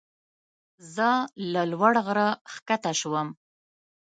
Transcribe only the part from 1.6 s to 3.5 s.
لوړ غره ښکته شوم.